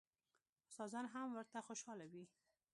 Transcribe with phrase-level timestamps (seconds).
[0.69, 2.25] استادان هم ورته خوشاله وي.